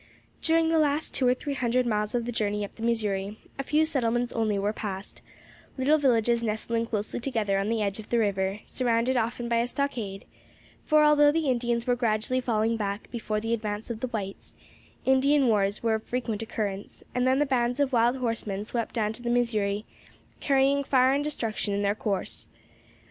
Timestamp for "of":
2.15-2.25, 7.99-8.09, 13.91-13.99, 15.93-16.03, 17.79-17.93